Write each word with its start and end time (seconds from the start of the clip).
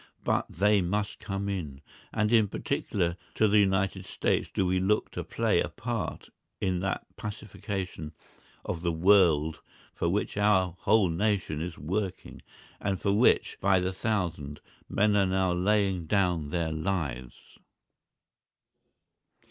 But 0.23 0.47
they 0.49 0.81
must 0.81 1.19
come 1.19 1.47
in. 1.47 1.79
And 2.11 2.33
in 2.33 2.47
particular 2.47 3.17
to 3.35 3.47
the 3.47 3.59
United 3.59 4.07
States 4.07 4.49
do 4.51 4.65
we 4.65 4.79
look 4.79 5.11
to 5.11 5.23
play 5.23 5.61
a 5.61 5.69
part 5.69 6.31
in 6.59 6.79
that 6.79 7.05
pacification 7.17 8.11
of 8.65 8.81
the 8.81 8.91
world 8.91 9.59
for 9.93 10.09
which 10.09 10.37
our 10.37 10.75
whole 10.79 11.09
nation 11.09 11.61
is 11.61 11.77
working, 11.77 12.41
and 12.79 12.99
for 12.99 13.13
which, 13.13 13.59
by 13.61 13.79
the 13.79 13.93
thousand, 13.93 14.59
men 14.89 15.15
are 15.15 15.27
now 15.27 15.53
laying 15.53 16.07
down 16.07 16.49
their 16.49 16.71
lives. 16.71 17.59